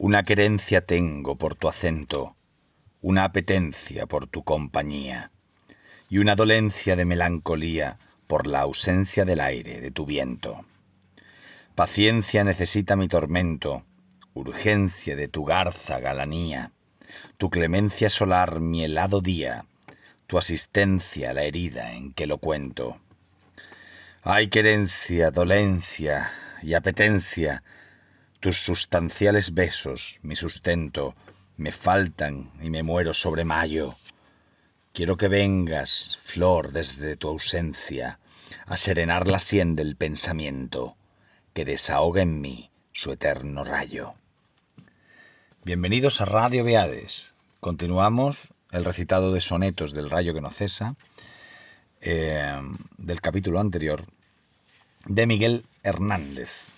[0.00, 2.36] Una querencia tengo por tu acento,
[3.02, 5.32] una apetencia por tu compañía,
[6.08, 7.98] y una dolencia de melancolía
[8.28, 10.64] por la ausencia del aire de tu viento.
[11.74, 13.82] Paciencia necesita mi tormento,
[14.34, 16.70] urgencia de tu garza galanía,
[17.36, 19.64] tu clemencia solar mi helado día,
[20.28, 23.00] tu asistencia la herida en que lo cuento.
[24.22, 26.30] Hay querencia, dolencia
[26.62, 27.64] y apetencia,
[28.40, 31.14] tus sustanciales besos, mi sustento,
[31.56, 33.96] me faltan y me muero sobre mayo.
[34.92, 38.20] Quiero que vengas, flor, desde tu ausencia,
[38.66, 40.96] a serenar la sien del pensamiento,
[41.52, 44.14] que desahoga en mí su eterno rayo.
[45.64, 47.34] Bienvenidos a Radio Beades.
[47.60, 50.94] Continuamos el recitado de sonetos del rayo que no cesa,
[52.00, 52.56] eh,
[52.96, 54.04] del capítulo anterior,
[55.06, 56.70] de Miguel Hernández.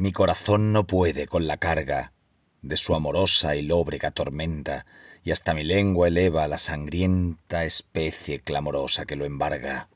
[0.00, 2.14] Mi corazón no puede con la carga
[2.62, 4.86] de su amorosa y lóbrega tormenta,
[5.22, 9.90] y hasta mi lengua eleva la sangrienta especie clamorosa que lo embarga.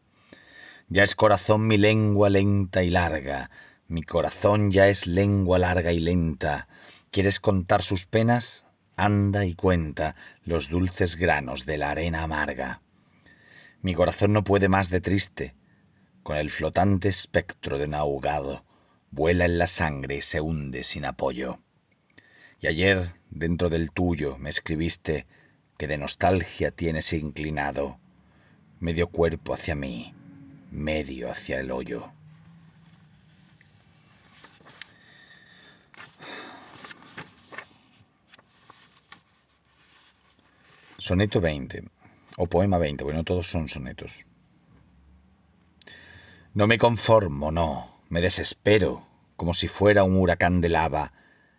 [0.91, 3.51] Ya es corazón mi lengua lenta y larga,
[3.89, 6.69] mi corazón ya es lengua larga y lenta.
[7.11, 8.67] ¿Quieres contar sus penas?
[8.97, 12.83] Anda y cuenta los dulces granos de la arena amarga.
[13.81, 15.55] Mi corazón no puede más de triste,
[16.23, 18.64] con el flotante espectro de un ahogado,
[19.15, 21.61] vuela en la sangre y se hunde sin apoyo.
[22.61, 25.27] Y ayer, dentro del tuyo, me escribiste
[25.79, 27.99] que de nostalgia tienes inclinado
[28.81, 30.15] medio cuerpo hacia mí,
[30.73, 32.11] medio hacia el hoyo.
[40.99, 41.85] Soneto 20,
[42.39, 44.25] o poema 20, bueno, todos son sonetos.
[46.55, 49.03] No me conformo, no, me desespero,
[49.35, 51.13] como si fuera un huracán de lava,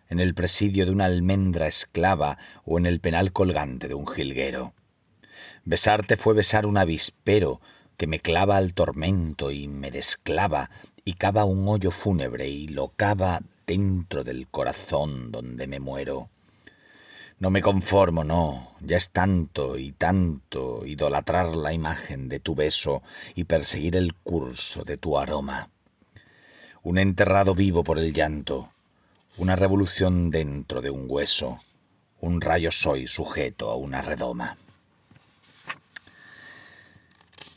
[0.08, 4.72] en el presidio de una almendra esclava o en el penal colgante de un jilguero.
[5.66, 7.60] Besarte fue besar un avispero
[7.98, 10.70] que me clava al tormento y me desclava
[11.04, 16.30] y cava un hoyo fúnebre y lo cava dentro del corazón donde me muero.
[17.38, 23.02] No me conformo, no, ya es tanto y tanto idolatrar la imagen de tu beso
[23.34, 25.68] y perseguir el curso de tu aroma.
[26.86, 28.70] Un enterrado vivo por el llanto,
[29.38, 31.58] una revolución dentro de un hueso,
[32.20, 34.56] un rayo soy sujeto a una redoma.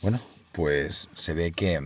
[0.02, 0.20] Bueno,
[0.50, 1.80] pues se ve que,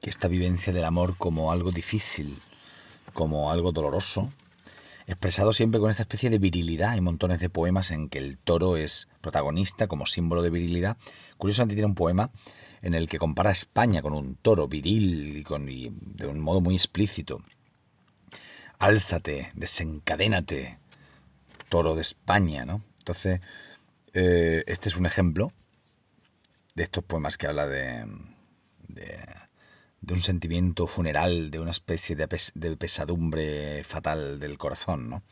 [0.00, 2.40] que esta vivencia del amor como algo difícil,
[3.12, 4.32] como algo doloroso,
[5.06, 6.90] expresado siempre con esta especie de virilidad.
[6.90, 10.96] Hay montones de poemas en que el toro es protagonista como símbolo de virilidad.
[11.36, 12.30] Curiosamente tiene un poema
[12.82, 16.60] en el que compara a España con un toro viril y, con, de un modo
[16.60, 17.42] muy explícito.
[18.78, 20.78] Álzate, desencadénate,
[21.68, 22.82] toro de España, ¿no?
[22.98, 23.40] Entonces,
[24.12, 25.52] eh, este es un ejemplo
[26.74, 28.04] de estos poemas que habla de
[28.88, 29.18] de
[30.12, 35.22] un sentimiento funeral, de una especie de, pesadumbre fatal del corazón, ¿no?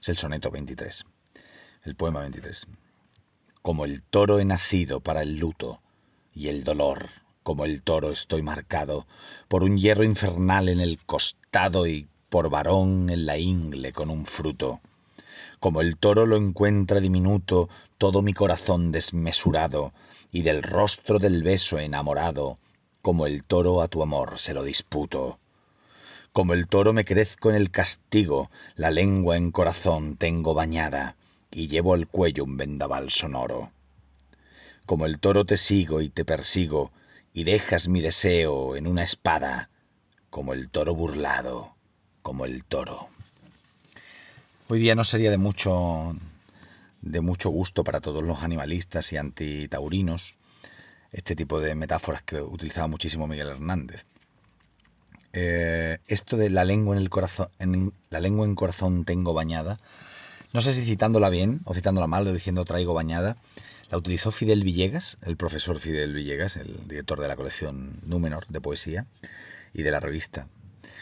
[0.00, 1.04] Es el soneto 23,
[1.84, 2.66] el poema 23.
[3.62, 5.80] Como el toro he nacido para el luto
[6.34, 7.08] y el dolor,
[7.42, 9.06] como el toro estoy marcado
[9.46, 14.26] por un hierro infernal en el costado y por varón en la ingle con un
[14.26, 14.80] fruto.
[15.60, 19.92] Como el toro lo encuentra diminuto todo mi corazón desmesurado,
[20.30, 22.58] y del rostro del beso enamorado,
[23.06, 25.38] como el toro a tu amor se lo disputo.
[26.32, 31.14] Como el toro me crezco en el castigo, la lengua en corazón tengo bañada,
[31.52, 33.70] y llevo al cuello un vendaval sonoro.
[34.86, 36.90] Como el toro te sigo y te persigo,
[37.32, 39.70] y dejas mi deseo en una espada,
[40.28, 41.76] como el toro burlado,
[42.22, 43.06] como el toro.
[44.66, 46.16] Hoy día no sería de mucho
[47.02, 50.34] de mucho gusto para todos los animalistas y antitaurinos
[51.16, 54.04] este tipo de metáforas que utilizaba muchísimo Miguel Hernández.
[55.32, 59.80] Eh, esto de la lengua en el corazón, en la lengua en corazón tengo bañada,
[60.52, 63.38] no sé si citándola bien o citándola mal o diciendo traigo bañada,
[63.90, 68.60] la utilizó Fidel Villegas, el profesor Fidel Villegas, el director de la colección Númenor de
[68.60, 69.06] poesía
[69.72, 70.48] y de la revista,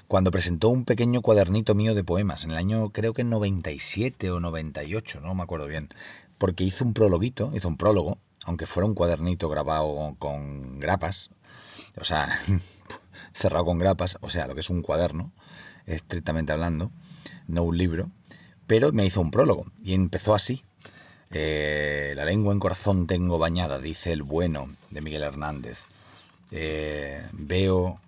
[0.06, 4.30] cuando presentó un pequeño cuadernito mío de poemas en el año creo que en 97
[4.30, 5.88] o 98, no me acuerdo bien,
[6.38, 11.30] porque hizo un prologuito, hizo un prólogo aunque fuera un cuadernito grabado con grapas,
[11.96, 12.38] o sea,
[13.34, 15.32] cerrado con grapas, o sea, lo que es un cuaderno,
[15.86, 16.90] estrictamente hablando,
[17.46, 18.10] no un libro,
[18.66, 20.64] pero me hizo un prólogo y empezó así.
[21.30, 25.86] Eh, la lengua en corazón tengo bañada, dice el bueno de Miguel Hernández.
[26.50, 27.98] Eh, veo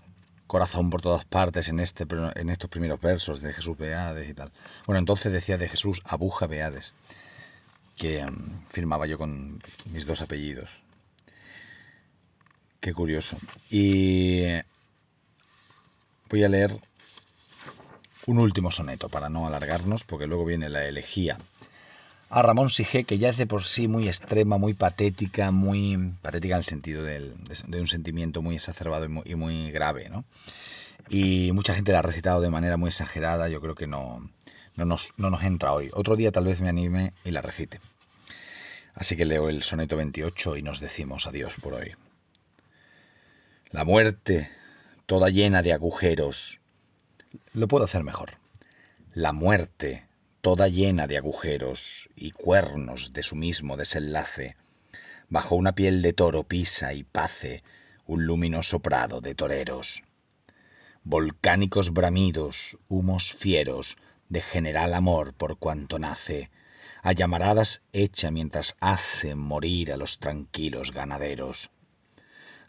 [0.46, 2.06] corazón por todas partes en, este,
[2.36, 4.52] en estos primeros versos de Jesús Beades y tal.
[4.86, 6.94] Bueno, entonces decía de Jesús Abuja Beades,
[7.96, 10.82] que em, firmaba yo con mis dos apellidos.
[12.81, 13.37] Qué curioso.
[13.70, 14.44] Y
[16.31, 16.76] voy a leer
[18.26, 21.38] un último soneto para no alargarnos, porque luego viene la elegía
[22.28, 26.54] a Ramón Sige, que ya es de por sí muy extrema, muy patética, muy patética
[26.54, 27.32] en el sentido de,
[27.69, 30.25] un sentimiento muy exacerbado y muy, grave, ¿no?
[31.08, 34.28] Y mucha gente la ha recitado de manera muy exagerada, yo creo que no,
[34.76, 35.90] no, nos, no nos entra hoy.
[35.93, 37.81] Otro día tal vez me anime y la recite.
[38.94, 41.94] Así que leo el soneto 28 y nos decimos adiós por hoy.
[43.70, 44.50] La muerte,
[45.06, 46.61] toda llena de agujeros.
[47.52, 48.38] Lo puedo hacer mejor.
[49.12, 50.06] La muerte,
[50.40, 54.56] toda llena de agujeros y cuernos de su mismo desenlace,
[55.29, 57.62] bajo una piel de toro pisa y pace
[58.06, 60.05] un luminoso prado de toreros.
[61.02, 63.96] Volcánicos bramidos, humos fieros,
[64.28, 66.50] de general amor por cuanto nace,
[67.02, 71.70] a llamaradas hecha mientras hace morir a los tranquilos ganaderos.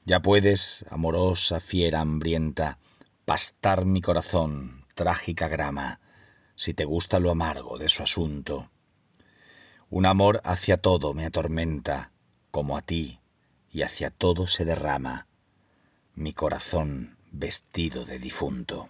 [0.06, 2.80] Ya puedes, amorosa fiera hambrienta,
[3.26, 6.00] pastar mi corazón, trágica grama,
[6.56, 8.70] si te gusta lo amargo de su asunto.
[9.90, 12.12] Un amor hacia todo me atormenta,
[12.52, 13.20] como a ti,
[13.70, 15.28] y hacia todo se derrama
[16.18, 18.90] mi corazón vestido de difunto.